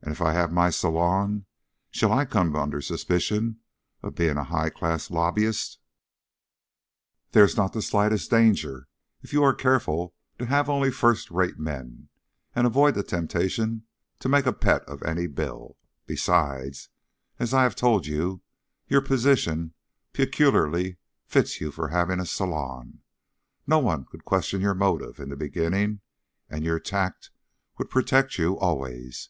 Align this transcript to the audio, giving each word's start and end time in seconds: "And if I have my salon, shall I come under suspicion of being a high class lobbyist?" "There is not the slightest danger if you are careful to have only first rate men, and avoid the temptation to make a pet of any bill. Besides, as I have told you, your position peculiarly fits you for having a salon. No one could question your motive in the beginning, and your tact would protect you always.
"And 0.00 0.12
if 0.12 0.22
I 0.22 0.32
have 0.34 0.52
my 0.52 0.70
salon, 0.70 1.44
shall 1.90 2.12
I 2.12 2.24
come 2.24 2.54
under 2.54 2.80
suspicion 2.80 3.58
of 4.02 4.14
being 4.14 4.36
a 4.38 4.44
high 4.44 4.70
class 4.70 5.10
lobbyist?" 5.10 5.78
"There 7.32 7.44
is 7.44 7.56
not 7.56 7.72
the 7.72 7.82
slightest 7.82 8.30
danger 8.30 8.88
if 9.22 9.32
you 9.32 9.42
are 9.42 9.52
careful 9.54 10.14
to 10.38 10.46
have 10.46 10.70
only 10.70 10.90
first 10.92 11.30
rate 11.30 11.58
men, 11.58 12.08
and 12.54 12.66
avoid 12.66 12.94
the 12.94 13.02
temptation 13.02 13.84
to 14.20 14.28
make 14.28 14.46
a 14.46 14.52
pet 14.52 14.84
of 14.84 15.02
any 15.02 15.26
bill. 15.26 15.76
Besides, 16.06 16.88
as 17.38 17.52
I 17.52 17.64
have 17.64 17.74
told 17.76 18.06
you, 18.06 18.42
your 18.86 19.02
position 19.02 19.74
peculiarly 20.12 20.98
fits 21.26 21.60
you 21.60 21.70
for 21.72 21.88
having 21.88 22.20
a 22.20 22.26
salon. 22.26 23.00
No 23.66 23.80
one 23.80 24.04
could 24.06 24.24
question 24.24 24.60
your 24.60 24.74
motive 24.74 25.18
in 25.18 25.30
the 25.30 25.36
beginning, 25.36 26.00
and 26.48 26.64
your 26.64 26.78
tact 26.78 27.30
would 27.76 27.90
protect 27.90 28.38
you 28.38 28.56
always. 28.58 29.24